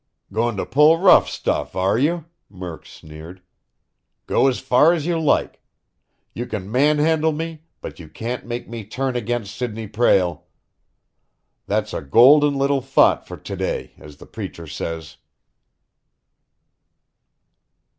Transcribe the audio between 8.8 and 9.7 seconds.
turn against